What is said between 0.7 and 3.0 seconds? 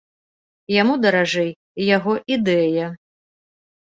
Яму даражэй яго ідэя.